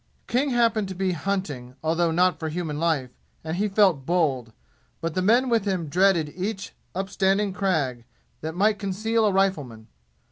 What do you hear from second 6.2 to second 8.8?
each upstanding crag, that might